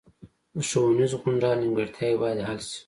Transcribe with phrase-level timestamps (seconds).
[0.55, 2.77] د ښوونیز غونډال نیمګړتیاوې باید حل شي